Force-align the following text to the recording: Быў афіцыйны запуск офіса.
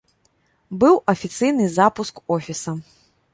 Быў 0.83 0.95
афіцыйны 1.13 1.67
запуск 1.77 2.23
офіса. 2.39 2.75